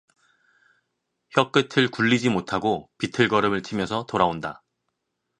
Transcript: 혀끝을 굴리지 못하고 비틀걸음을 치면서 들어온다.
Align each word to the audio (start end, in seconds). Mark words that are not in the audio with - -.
혀끝을 1.29 1.89
굴리지 1.91 2.29
못하고 2.29 2.89
비틀걸음을 2.97 3.61
치면서 3.61 4.07
들어온다. 4.07 4.63